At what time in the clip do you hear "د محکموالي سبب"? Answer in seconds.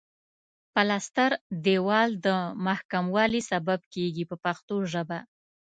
2.25-3.79